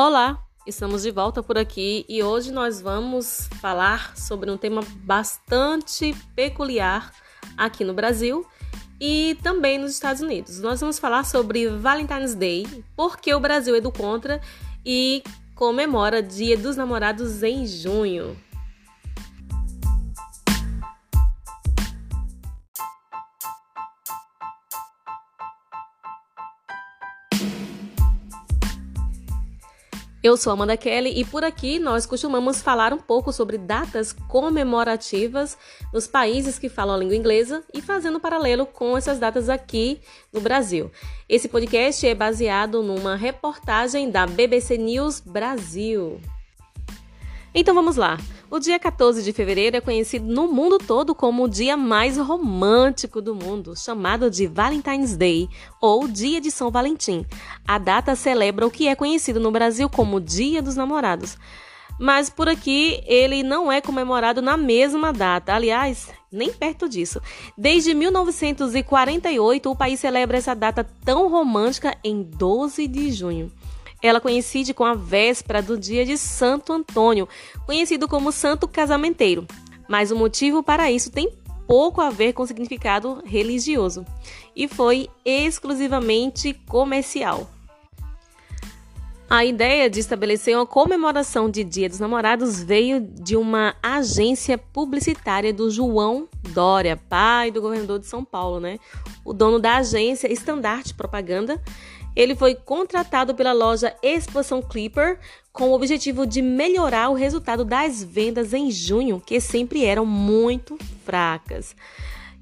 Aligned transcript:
Olá, 0.00 0.46
estamos 0.64 1.02
de 1.02 1.10
volta 1.10 1.42
por 1.42 1.58
aqui 1.58 2.06
e 2.08 2.22
hoje 2.22 2.52
nós 2.52 2.80
vamos 2.80 3.48
falar 3.60 4.16
sobre 4.16 4.48
um 4.48 4.56
tema 4.56 4.80
bastante 4.98 6.14
peculiar 6.36 7.12
aqui 7.56 7.82
no 7.82 7.92
Brasil 7.92 8.46
e 9.00 9.36
também 9.42 9.76
nos 9.76 9.90
Estados 9.90 10.22
Unidos. 10.22 10.60
Nós 10.60 10.80
vamos 10.80 11.00
falar 11.00 11.24
sobre 11.24 11.68
Valentine's 11.68 12.36
Day, 12.36 12.64
porque 12.94 13.34
o 13.34 13.40
Brasil 13.40 13.74
é 13.74 13.80
do 13.80 13.90
contra 13.90 14.40
e 14.86 15.20
comemora 15.56 16.22
Dia 16.22 16.56
dos 16.56 16.76
Namorados 16.76 17.42
em 17.42 17.66
junho. 17.66 18.36
Eu 30.28 30.36
sou 30.36 30.52
Amanda 30.52 30.76
Kelly 30.76 31.18
e 31.18 31.24
por 31.24 31.42
aqui 31.42 31.78
nós 31.78 32.04
costumamos 32.04 32.60
falar 32.60 32.92
um 32.92 32.98
pouco 32.98 33.32
sobre 33.32 33.56
datas 33.56 34.12
comemorativas 34.12 35.56
nos 35.90 36.06
países 36.06 36.58
que 36.58 36.68
falam 36.68 36.96
a 36.96 36.98
língua 36.98 37.16
inglesa 37.16 37.64
e 37.72 37.80
fazendo 37.80 38.20
paralelo 38.20 38.66
com 38.66 38.94
essas 38.94 39.18
datas 39.18 39.48
aqui 39.48 40.02
no 40.30 40.42
Brasil. 40.42 40.90
Esse 41.26 41.48
podcast 41.48 42.06
é 42.06 42.14
baseado 42.14 42.82
numa 42.82 43.16
reportagem 43.16 44.10
da 44.10 44.26
BBC 44.26 44.76
News 44.76 45.18
Brasil. 45.18 46.20
Então 47.54 47.74
vamos 47.74 47.96
lá. 47.96 48.18
O 48.50 48.58
dia 48.58 48.78
14 48.78 49.22
de 49.22 49.32
fevereiro 49.32 49.76
é 49.76 49.80
conhecido 49.80 50.26
no 50.26 50.48
mundo 50.48 50.78
todo 50.78 51.14
como 51.14 51.44
o 51.44 51.48
dia 51.48 51.76
mais 51.76 52.16
romântico 52.16 53.20
do 53.20 53.34
mundo, 53.34 53.74
chamado 53.76 54.30
de 54.30 54.46
Valentine's 54.46 55.16
Day 55.16 55.48
ou 55.80 56.08
Dia 56.08 56.40
de 56.40 56.50
São 56.50 56.70
Valentim. 56.70 57.26
A 57.66 57.78
data 57.78 58.14
celebra 58.14 58.66
o 58.66 58.70
que 58.70 58.88
é 58.88 58.94
conhecido 58.94 59.40
no 59.40 59.50
Brasil 59.50 59.88
como 59.88 60.20
Dia 60.20 60.62
dos 60.62 60.76
Namorados. 60.76 61.36
Mas 61.98 62.30
por 62.30 62.48
aqui 62.48 63.02
ele 63.06 63.42
não 63.42 63.72
é 63.72 63.80
comemorado 63.80 64.40
na 64.40 64.56
mesma 64.56 65.12
data, 65.12 65.52
aliás, 65.52 66.08
nem 66.30 66.52
perto 66.52 66.88
disso. 66.88 67.20
Desde 67.56 67.92
1948, 67.92 69.68
o 69.68 69.76
país 69.76 69.98
celebra 69.98 70.38
essa 70.38 70.54
data 70.54 70.88
tão 71.04 71.28
romântica 71.28 71.96
em 72.04 72.22
12 72.22 72.86
de 72.86 73.10
junho. 73.10 73.50
Ela 74.02 74.20
coincide 74.20 74.72
com 74.72 74.84
a 74.84 74.94
véspera 74.94 75.60
do 75.60 75.78
dia 75.78 76.04
de 76.04 76.16
Santo 76.16 76.72
Antônio, 76.72 77.28
conhecido 77.66 78.06
como 78.06 78.32
Santo 78.32 78.68
Casamenteiro. 78.68 79.46
Mas 79.88 80.10
o 80.10 80.16
motivo 80.16 80.62
para 80.62 80.90
isso 80.90 81.10
tem 81.10 81.32
pouco 81.66 82.00
a 82.00 82.08
ver 82.08 82.32
com 82.32 82.46
significado 82.46 83.22
religioso 83.24 84.04
e 84.56 84.66
foi 84.66 85.08
exclusivamente 85.24 86.54
comercial. 86.66 87.48
A 89.30 89.44
ideia 89.44 89.90
de 89.90 90.00
estabelecer 90.00 90.56
uma 90.56 90.64
comemoração 90.64 91.50
de 91.50 91.62
Dia 91.62 91.86
dos 91.86 92.00
Namorados 92.00 92.62
veio 92.62 92.98
de 92.98 93.36
uma 93.36 93.76
agência 93.82 94.56
publicitária 94.56 95.52
do 95.52 95.70
João 95.70 96.26
Dória, 96.48 96.96
pai 96.96 97.50
do 97.50 97.60
governador 97.60 97.98
de 97.98 98.06
São 98.06 98.24
Paulo, 98.24 98.58
né? 98.58 98.78
O 99.22 99.34
dono 99.34 99.58
da 99.58 99.76
agência 99.76 100.32
Standard 100.32 100.94
Propaganda 100.94 101.62
ele 102.18 102.34
foi 102.34 102.56
contratado 102.56 103.32
pela 103.32 103.52
loja 103.52 103.94
Exposição 104.02 104.60
Clipper 104.60 105.20
com 105.52 105.68
o 105.68 105.72
objetivo 105.72 106.26
de 106.26 106.42
melhorar 106.42 107.10
o 107.10 107.14
resultado 107.14 107.64
das 107.64 108.02
vendas 108.02 108.52
em 108.52 108.72
junho, 108.72 109.22
que 109.24 109.40
sempre 109.40 109.84
eram 109.84 110.04
muito 110.04 110.76
fracas. 111.04 111.76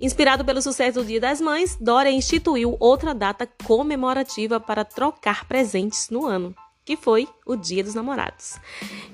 Inspirado 0.00 0.46
pelo 0.46 0.62
sucesso 0.62 1.00
do 1.00 1.04
Dia 1.04 1.20
das 1.20 1.42
Mães, 1.42 1.76
Dória 1.78 2.10
instituiu 2.10 2.74
outra 2.80 3.12
data 3.12 3.46
comemorativa 3.66 4.58
para 4.58 4.82
trocar 4.82 5.44
presentes 5.44 6.08
no 6.08 6.24
ano 6.24 6.54
que 6.86 6.96
foi 6.96 7.28
o 7.44 7.56
Dia 7.56 7.82
dos 7.82 7.96
Namorados. 7.96 8.60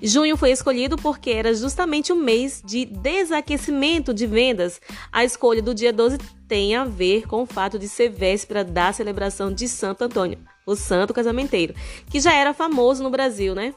Junho 0.03 0.37
foi 0.37 0.51
escolhido 0.51 0.97
porque 0.99 1.31
era 1.31 1.55
justamente 1.55 2.13
o 2.13 2.17
mês 2.17 2.63
de 2.63 2.85
desaquecimento 2.85 4.13
de 4.13 4.27
vendas. 4.27 4.79
A 5.11 5.25
escolha 5.25 5.63
do 5.63 5.75
dia 5.75 5.91
12 5.91 6.19
tem 6.47 6.77
a 6.77 6.85
ver 6.85 7.27
com 7.27 7.43
o 7.43 7.47
fato 7.47 7.79
de 7.79 7.89
ser 7.89 8.11
véspera 8.11 8.63
da 8.63 8.93
celebração 8.93 9.51
de 9.51 9.67
Santo 9.67 10.05
Antônio, 10.05 10.39
o 10.67 10.77
santo 10.77 11.15
casamenteiro, 11.15 11.75
que 12.11 12.21
já 12.21 12.33
era 12.33 12.55
famoso 12.55 13.03
no 13.03 13.11
Brasil, 13.11 13.55
né? 13.55 13.75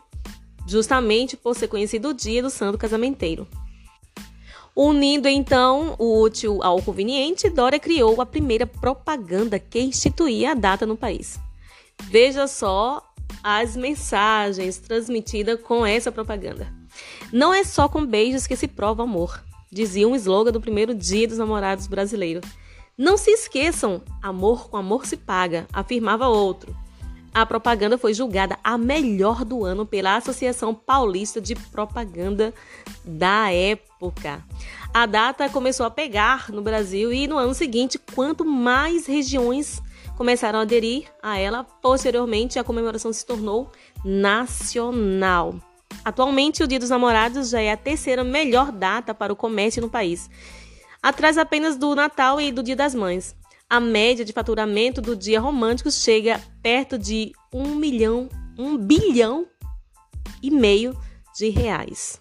Justamente 0.67 1.37
por 1.37 1.55
ser 1.55 1.67
conhecido 1.67 2.09
o 2.09 2.13
dia 2.13 2.41
do 2.41 2.49
santo 2.49 2.77
casamenteiro. 2.77 3.47
Unindo 4.75 5.29
então 5.29 5.95
o 5.97 6.21
útil 6.21 6.61
ao 6.61 6.81
conveniente, 6.81 7.49
Dória 7.49 7.79
criou 7.79 8.19
a 8.19 8.25
primeira 8.25 8.67
propaganda 8.67 9.57
que 9.57 9.79
instituía 9.79 10.51
a 10.51 10.53
data 10.53 10.85
no 10.85 10.97
país. 10.97 11.39
Veja 12.03 12.45
só 12.45 13.01
as 13.41 13.77
mensagens 13.77 14.77
transmitidas 14.77 15.61
com 15.61 15.85
essa 15.85 16.11
propaganda. 16.11 16.67
Não 17.31 17.53
é 17.53 17.63
só 17.63 17.87
com 17.87 18.05
beijos 18.05 18.45
que 18.47 18.55
se 18.55 18.67
prova 18.67 19.03
amor, 19.03 19.41
dizia 19.71 20.07
um 20.07 20.15
slogan 20.15 20.51
do 20.51 20.61
primeiro 20.61 20.93
dia 20.93 21.27
dos 21.27 21.37
namorados 21.37 21.87
brasileiros. 21.87 22.43
Não 22.97 23.17
se 23.17 23.29
esqueçam, 23.29 24.01
amor 24.21 24.69
com 24.69 24.77
amor 24.77 25.05
se 25.05 25.17
paga, 25.17 25.67
afirmava 25.73 26.29
outro. 26.29 26.73
A 27.33 27.45
propaganda 27.45 27.97
foi 27.97 28.13
julgada 28.13 28.57
a 28.63 28.77
melhor 28.77 29.43
do 29.43 29.65
ano 29.65 29.85
pela 29.85 30.15
Associação 30.15 30.73
Paulista 30.73 31.41
de 31.41 31.55
Propaganda 31.55 32.53
da 33.03 33.51
época. 33.51 34.41
A 34.93 35.05
data 35.05 35.49
começou 35.49 35.85
a 35.85 35.91
pegar 35.91 36.49
no 36.49 36.61
Brasil 36.61 37.11
e 37.11 37.27
no 37.27 37.37
ano 37.37 37.53
seguinte, 37.53 37.99
quanto 37.99 38.45
mais 38.45 39.05
regiões 39.05 39.81
começaram 40.15 40.59
a 40.59 40.61
aderir 40.61 41.11
a 41.21 41.37
ela. 41.37 41.65
Posteriormente, 41.65 42.57
a 42.57 42.63
comemoração 42.63 43.11
se 43.11 43.25
tornou 43.25 43.69
nacional. 44.05 45.55
Atualmente, 46.05 46.63
o 46.63 46.67
Dia 46.67 46.79
dos 46.79 46.91
Namorados 46.91 47.49
já 47.49 47.59
é 47.59 47.73
a 47.73 47.77
terceira 47.77 48.23
melhor 48.23 48.71
data 48.71 49.13
para 49.13 49.33
o 49.33 49.35
comércio 49.35 49.81
no 49.81 49.89
país, 49.89 50.29
atrás 51.05 51.37
apenas 51.37 51.77
do 51.77 51.93
Natal 51.93 52.41
e 52.41 52.51
do 52.51 52.63
Dia 52.63 52.75
das 52.75 52.95
Mães. 52.95 53.35
A 53.69 53.79
média 53.79 54.25
de 54.25 54.33
faturamento 54.33 54.99
do 55.01 55.15
dia 55.15 55.39
romântico 55.39 55.91
chega 55.91 56.41
perto 56.63 56.97
de 56.97 57.31
um 57.53 57.75
milhão, 57.75 58.27
um 58.57 58.75
bilhão 58.75 59.45
e 60.41 60.49
meio 60.49 60.99
de 61.37 61.49
reais. 61.49 62.19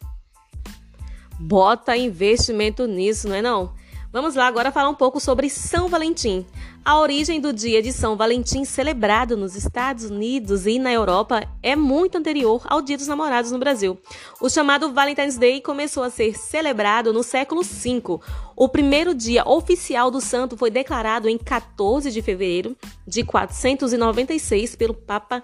Bota 1.41 1.97
investimento 1.97 2.87
nisso, 2.87 3.27
não 3.27 3.37
é 3.37 3.41
não? 3.41 3.73
Vamos 4.13 4.35
lá 4.35 4.47
agora 4.47 4.71
falar 4.71 4.91
um 4.91 4.95
pouco 4.95 5.19
sobre 5.19 5.49
São 5.49 5.89
Valentim. 5.89 6.45
A 6.87 6.99
origem 6.99 7.41
do 7.41 7.51
dia 7.51 7.81
de 7.81 7.95
São 7.95 8.15
Valentim, 8.15 8.63
celebrado 8.63 9.39
nos 9.39 9.57
Estados 9.57 10.05
Unidos 10.05 10.67
e 10.67 10.79
na 10.79 10.93
Europa, 10.93 11.43
é 11.63 11.75
muito 11.75 12.19
anterior 12.19 12.61
ao 12.67 12.83
Dia 12.83 12.99
dos 12.99 13.07
Namorados 13.07 13.51
no 13.51 13.59
Brasil. 13.59 13.97
O 14.39 14.51
chamado 14.51 14.93
Valentine's 14.93 15.39
Day 15.39 15.63
começou 15.63 16.03
a 16.03 16.11
ser 16.11 16.37
celebrado 16.37 17.11
no 17.11 17.23
século 17.23 17.63
V. 17.63 18.21
O 18.55 18.69
primeiro 18.69 19.15
dia 19.15 19.49
oficial 19.49 20.11
do 20.11 20.21
santo 20.21 20.59
foi 20.59 20.71
declarado 20.71 21.27
em 21.27 21.39
14 21.39 22.11
de 22.11 22.21
fevereiro 22.21 22.77
de 23.07 23.25
496 23.25 24.77
pelo 24.77 24.93
Papa 24.93 25.41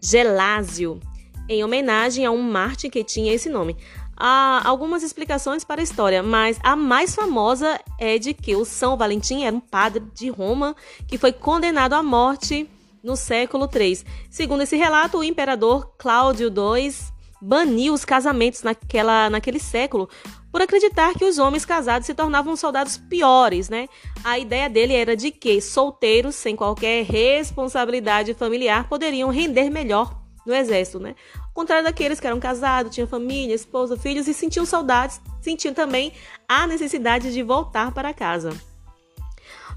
Gelásio, 0.00 1.00
em 1.48 1.64
homenagem 1.64 2.24
a 2.24 2.30
um 2.30 2.40
mártir 2.40 2.88
que 2.88 3.02
tinha 3.02 3.34
esse 3.34 3.48
nome 3.48 3.76
há 4.18 4.66
algumas 4.68 5.02
explicações 5.02 5.62
para 5.62 5.80
a 5.80 5.84
história, 5.84 6.22
mas 6.22 6.58
a 6.62 6.74
mais 6.74 7.14
famosa 7.14 7.80
é 7.98 8.18
de 8.18 8.34
que 8.34 8.56
o 8.56 8.64
São 8.64 8.96
Valentim 8.96 9.44
era 9.44 9.54
um 9.54 9.60
padre 9.60 10.02
de 10.12 10.28
Roma 10.28 10.74
que 11.06 11.16
foi 11.16 11.32
condenado 11.32 11.94
à 11.94 12.02
morte 12.02 12.68
no 13.02 13.16
século 13.16 13.68
III. 13.72 14.04
Segundo 14.28 14.62
esse 14.62 14.76
relato, 14.76 15.18
o 15.18 15.24
imperador 15.24 15.94
Cláudio 15.96 16.48
II 16.48 16.92
baniu 17.40 17.94
os 17.94 18.04
casamentos 18.04 18.64
naquela, 18.64 19.30
naquele 19.30 19.60
século 19.60 20.08
por 20.50 20.62
acreditar 20.62 21.14
que 21.14 21.24
os 21.24 21.38
homens 21.38 21.64
casados 21.64 22.06
se 22.06 22.14
tornavam 22.14 22.56
soldados 22.56 22.96
piores, 22.96 23.68
né? 23.68 23.86
A 24.24 24.38
ideia 24.38 24.68
dele 24.68 24.94
era 24.94 25.14
de 25.14 25.30
que 25.30 25.60
solteiros, 25.60 26.34
sem 26.34 26.56
qualquer 26.56 27.04
responsabilidade 27.04 28.34
familiar, 28.34 28.88
poderiam 28.88 29.30
render 29.30 29.70
melhor 29.70 30.18
no 30.46 30.54
exército, 30.54 30.98
né? 30.98 31.14
Contrário 31.58 31.82
daqueles 31.82 32.20
que 32.20 32.26
eram 32.28 32.38
casados, 32.38 32.94
tinham 32.94 33.08
família, 33.08 33.52
esposa, 33.52 33.96
filhos 33.96 34.28
e 34.28 34.32
sentiam 34.32 34.64
saudades, 34.64 35.20
sentiam 35.40 35.74
também 35.74 36.12
a 36.48 36.68
necessidade 36.68 37.32
de 37.32 37.42
voltar 37.42 37.90
para 37.90 38.14
casa. 38.14 38.56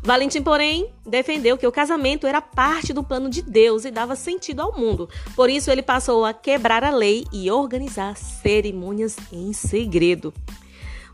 Valentim, 0.04 0.44
porém, 0.44 0.94
defendeu 1.04 1.57
que 1.57 1.66
o 1.66 1.72
casamento 1.72 2.28
era 2.28 2.39
parte 2.39 2.94
do 2.94 3.04
plano 3.04 3.31
de 3.31 3.42
Deus 3.42 3.83
e 3.83 3.89
dava 3.89 4.16
sentido 4.16 4.62
ao 4.62 4.78
mundo. 4.78 5.10
Por 5.36 5.50
isso, 5.50 5.72
ele 5.72 5.81
passou 5.81 6.24
a 6.24 6.36
quebrar 6.36 6.83
a 6.83 6.92
lei 6.92 7.25
e 7.33 7.50
organizar 7.50 8.16
cerimônias 8.16 9.18
em 9.31 9.51
segredo. 9.51 10.31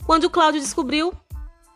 Quando 0.05 0.29
Cláudio 0.29 0.59
descobriu, 0.59 1.13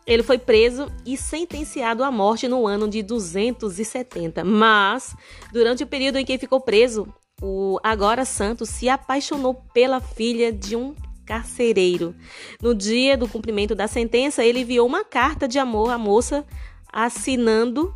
ele 0.06 0.22
foi 0.22 0.36
preso 0.36 0.92
e 1.06 1.16
sentenciado 1.16 2.04
à 2.04 2.10
morte 2.10 2.46
no 2.46 2.66
ano 2.66 2.86
de 2.86 3.02
270. 3.02 4.44
Mas, 4.44 5.16
durante 5.50 5.82
o 5.82 5.86
período 5.86 6.18
em 6.18 6.26
que 6.26 6.36
ficou 6.36 6.60
preso, 6.60 7.08
o 7.42 7.78
agora 7.82 8.24
santo 8.24 8.64
se 8.64 8.88
apaixonou 8.88 9.54
pela 9.74 10.00
filha 10.00 10.52
de 10.52 10.76
um 10.76 10.94
carcereiro. 11.26 12.14
No 12.60 12.72
dia 12.74 13.16
do 13.16 13.26
cumprimento 13.26 13.74
da 13.74 13.88
sentença, 13.88 14.44
ele 14.44 14.60
enviou 14.60 14.86
uma 14.86 15.04
carta 15.04 15.48
de 15.48 15.58
amor 15.58 15.90
à 15.90 15.98
moça 15.98 16.46
assinando 16.92 17.92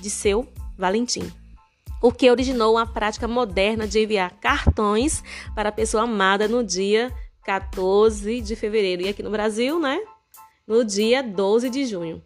de 0.00 0.08
seu 0.08 0.46
Valentim. 0.78 1.32
o 2.02 2.12
que 2.12 2.30
originou 2.30 2.76
a 2.76 2.84
prática 2.84 3.26
moderna 3.26 3.88
de 3.88 3.98
enviar 4.00 4.30
cartões 4.38 5.24
para 5.54 5.70
a 5.70 5.72
pessoa 5.72 6.02
amada 6.02 6.46
no 6.46 6.62
dia 6.62 7.10
14 7.44 8.40
de 8.42 8.54
fevereiro. 8.54 9.02
E 9.02 9.08
aqui 9.08 9.22
no 9.22 9.30
Brasil, 9.30 9.80
né? 9.80 9.98
No 10.66 10.84
dia 10.84 11.22
12 11.22 11.70
de 11.70 11.86
junho. 11.86 12.22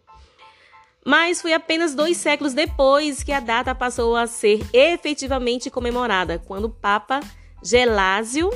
Mas 1.05 1.41
foi 1.41 1.53
apenas 1.53 1.95
dois 1.95 2.17
séculos 2.17 2.53
depois 2.53 3.23
que 3.23 3.31
a 3.31 3.39
data 3.39 3.73
passou 3.73 4.15
a 4.15 4.27
ser 4.27 4.59
efetivamente 4.71 5.69
comemorada, 5.69 6.37
quando 6.37 6.65
o 6.65 6.69
Papa 6.69 7.19
Gelásio 7.63 8.49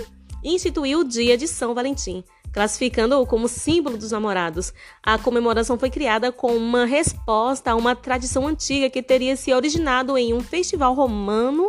instituiu 0.43 0.99
o 0.99 1.03
dia 1.03 1.35
de 1.37 1.47
São 1.47 1.73
Valentim, 1.73 2.23
classificando-o 2.53 3.25
como 3.25 3.47
símbolo 3.47 3.97
dos 3.97 4.11
namorados. 4.11 4.71
A 5.01 5.17
comemoração 5.17 5.77
foi 5.77 5.89
criada 5.89 6.31
com 6.31 6.55
uma 6.55 6.85
resposta 6.85 7.71
a 7.71 7.75
uma 7.75 7.95
tradição 7.95 8.47
antiga 8.47 8.91
que 8.91 9.01
teria 9.01 9.35
se 9.35 9.51
originado 9.51 10.15
em 10.15 10.33
um 10.33 10.39
festival 10.39 10.93
romano 10.93 11.67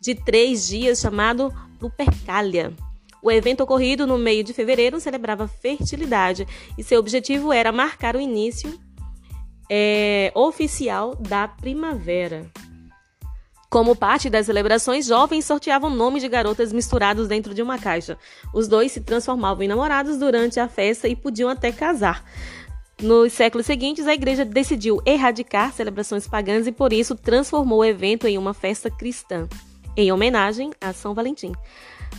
de 0.00 0.14
três 0.14 0.66
dias 0.66 0.98
chamado 0.98 1.54
Lupercalia. 1.80 2.74
O 3.22 3.30
evento 3.30 3.62
ocorrido 3.62 4.06
no 4.06 4.18
meio 4.18 4.44
de 4.44 4.52
fevereiro 4.52 5.00
celebrava 5.00 5.48
fertilidade 5.48 6.46
e 6.76 6.82
seu 6.82 6.98
objetivo 6.98 7.52
era 7.52 7.72
marcar 7.72 8.14
o 8.16 8.20
início 8.20 8.78
é, 9.70 10.32
oficial 10.34 11.14
da 11.14 11.48
primavera. 11.48 12.50
Como 13.68 13.96
parte 13.96 14.30
das 14.30 14.46
celebrações, 14.46 15.06
jovens 15.06 15.44
sorteavam 15.44 15.90
nomes 15.90 16.22
de 16.22 16.28
garotas 16.28 16.72
misturados 16.72 17.28
dentro 17.28 17.52
de 17.52 17.62
uma 17.62 17.78
caixa. 17.78 18.16
Os 18.54 18.68
dois 18.68 18.92
se 18.92 19.00
transformavam 19.00 19.64
em 19.64 19.68
namorados 19.68 20.18
durante 20.18 20.60
a 20.60 20.68
festa 20.68 21.08
e 21.08 21.16
podiam 21.16 21.48
até 21.48 21.72
casar. 21.72 22.24
Nos 23.02 23.34
séculos 23.34 23.66
seguintes, 23.66 24.06
a 24.06 24.14
igreja 24.14 24.44
decidiu 24.44 25.02
erradicar 25.04 25.72
celebrações 25.72 26.26
pagãs 26.26 26.66
e, 26.66 26.72
por 26.72 26.92
isso, 26.92 27.14
transformou 27.14 27.80
o 27.80 27.84
evento 27.84 28.26
em 28.26 28.38
uma 28.38 28.54
festa 28.54 28.90
cristã, 28.90 29.46
em 29.96 30.10
homenagem 30.10 30.70
a 30.80 30.94
São 30.94 31.12
Valentim. 31.12 31.52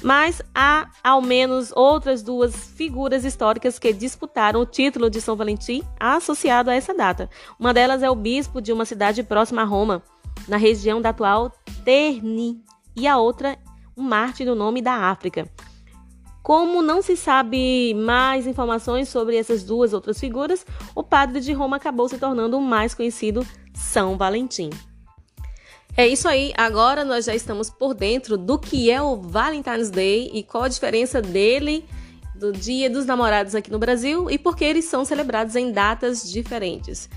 Mas 0.04 0.42
há 0.54 0.90
ao 1.04 1.22
menos 1.22 1.72
outras 1.76 2.22
duas 2.22 2.56
figuras 2.56 3.26
históricas 3.26 3.80
que 3.80 3.92
disputaram 3.92 4.62
o 4.62 4.66
título 4.66 5.10
de 5.10 5.20
São 5.20 5.36
Valentim 5.36 5.84
associado 6.00 6.70
a 6.70 6.76
essa 6.76 6.94
data. 6.94 7.30
Uma 7.60 7.74
delas 7.74 8.04
é 8.04 8.10
o 8.10 8.16
bispo 8.16 8.62
de 8.62 8.72
uma 8.72 8.86
cidade 8.86 9.24
próxima 9.24 9.64
a 9.64 9.66
Roma, 9.66 10.04
na 10.48 10.58
região 10.58 11.02
da 11.02 11.10
atual 11.10 11.52
Terni, 11.84 12.62
e 12.96 13.08
a 13.08 13.18
outra, 13.18 13.58
um 13.96 14.04
mártir 14.04 14.46
no 14.46 14.56
nome 14.56 14.82
da 14.82 14.94
África. 14.94 15.48
Como 16.42 16.82
não 16.82 17.02
se 17.02 17.18
sabe 17.18 17.94
mais 17.94 18.48
informações 18.48 19.10
sobre 19.10 19.36
essas 19.36 19.64
duas 19.64 19.92
outras 19.92 20.20
figuras, 20.20 20.66
o 20.96 21.04
padre 21.04 21.42
de 21.42 21.52
Roma 21.52 21.76
acabou 21.76 22.08
se 22.08 22.18
tornando 22.18 22.58
o 22.58 22.62
mais 22.62 22.94
conhecido 22.94 23.46
São 23.74 24.18
Valentim. 24.18 24.70
É 26.00 26.08
isso 26.08 26.28
aí, 26.28 26.54
agora 26.56 27.04
nós 27.04 27.26
já 27.26 27.34
estamos 27.34 27.72
por 27.72 27.96
dentro 27.96 28.38
do 28.38 28.60
que 28.60 28.92
é 28.92 29.02
o 29.02 29.16
Valentine's 29.16 29.90
Day 29.90 30.30
e 30.32 30.44
qual 30.44 30.66
a 30.66 30.68
diferença 30.68 31.24
dele 31.24 31.84
do 32.36 32.52
Dia 32.52 32.88
dos 32.88 33.08
Namorados 33.08 33.56
aqui 33.56 33.72
no 33.72 33.80
Brasil 33.80 34.30
e 34.30 34.38
por 34.38 34.56
que 34.56 34.64
eles 34.64 34.86
são 34.86 35.04
celebrados 35.04 35.56
em 35.56 35.72
datas 35.72 36.32
diferentes. 36.32 37.10